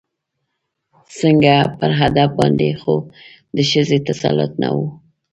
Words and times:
ځکه 1.19 1.53
پر 1.77 1.91
ادب 2.07 2.29
باندې 2.39 2.69
خو 2.81 2.95
د 3.55 3.57
ښځې 3.69 3.97
تسلط 4.07 4.51
نه 4.61 4.69
و 4.75 4.79